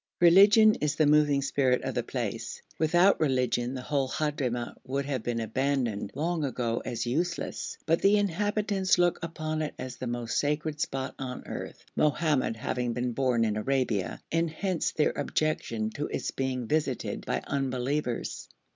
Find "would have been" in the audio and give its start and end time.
4.83-5.39